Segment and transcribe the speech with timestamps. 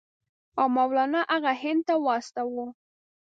[0.59, 2.67] او مولنا هغه هند ته واستاوه.